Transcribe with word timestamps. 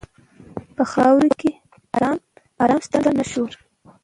په 0.75 0.83
خاوره 0.91 1.29
کې 1.39 1.51
آرام 2.63 2.79
شته، 2.85 2.97
نه 3.17 3.25
شور. 3.31 3.51